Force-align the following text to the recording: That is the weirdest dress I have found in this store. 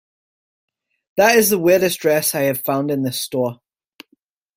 That 1.17 1.37
is 1.37 1.51
the 1.51 1.59
weirdest 1.59 1.99
dress 1.99 2.33
I 2.33 2.41
have 2.45 2.63
found 2.63 2.89
in 2.89 3.03
this 3.03 3.21
store. 3.21 3.59